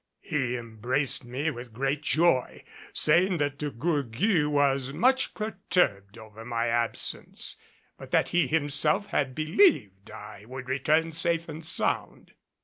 [0.23, 6.65] He embraced me with great joy, saying that De Gourgues was much perturbed over my
[6.69, 7.55] absence,
[7.99, 12.33] but that he himself had believed I would return safe and sound.